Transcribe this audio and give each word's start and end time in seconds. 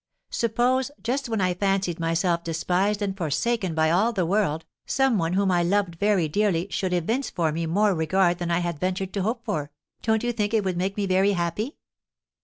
Suppose, 0.31 0.89
just 1.03 1.29
when 1.29 1.41
I 1.41 1.53
fancied 1.53 1.99
myself 1.99 2.43
despised 2.43 3.03
and 3.03 3.15
forsaken 3.15 3.75
by 3.75 3.91
all 3.91 4.11
the 4.11 4.25
world, 4.25 4.65
some 4.87 5.19
one 5.19 5.33
whom 5.33 5.51
I 5.51 5.61
loved 5.61 5.97
very 5.99 6.27
dearly 6.27 6.65
should 6.71 6.91
evince 6.91 7.29
for 7.29 7.51
me 7.51 7.67
more 7.67 7.93
regard 7.93 8.39
than 8.39 8.49
I 8.49 8.61
had 8.61 8.79
ventured 8.79 9.13
to 9.13 9.21
hope 9.21 9.45
for, 9.45 9.69
don't 10.01 10.23
you 10.23 10.31
think 10.31 10.55
it 10.55 10.63
would 10.63 10.75
make 10.75 10.97
me 10.97 11.05
very 11.05 11.33
happy?" 11.33 11.77